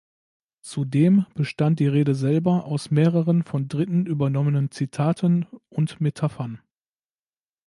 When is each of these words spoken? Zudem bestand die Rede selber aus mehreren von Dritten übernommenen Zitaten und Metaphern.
Zudem 0.63 1.27
bestand 1.35 1.79
die 1.79 1.85
Rede 1.85 2.15
selber 2.15 2.65
aus 2.65 2.89
mehreren 2.89 3.43
von 3.43 3.67
Dritten 3.67 4.07
übernommenen 4.07 4.71
Zitaten 4.71 5.45
und 5.69 6.01
Metaphern. 6.01 6.59